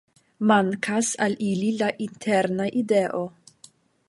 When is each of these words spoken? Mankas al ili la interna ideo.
Mankas 0.51 1.11
al 1.25 1.37
ili 1.49 1.69
la 1.83 1.91
interna 2.07 2.69
ideo. 2.85 3.23